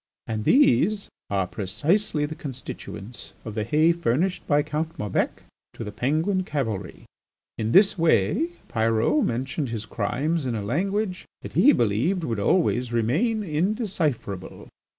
[0.25, 5.43] And these are precisely the constituents of the hay furnished by Count Maubec
[5.73, 7.05] to the Penguin cavalry.
[7.59, 12.91] In this way Pyrot mentioned his crimes in a language that he believed would always
[12.91, 14.69] remain indecipherable.